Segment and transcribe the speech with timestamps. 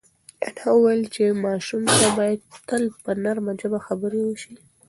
[0.47, 4.53] انا وویل چې ماشوم ته باید تل په نرمه ژبه خبرې وشي.